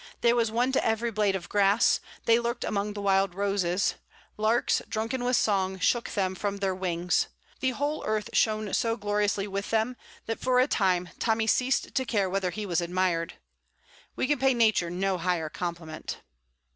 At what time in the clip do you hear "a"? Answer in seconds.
10.59-10.65